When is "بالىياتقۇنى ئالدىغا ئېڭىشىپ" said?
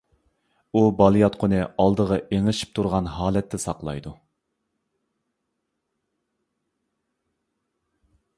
1.01-2.71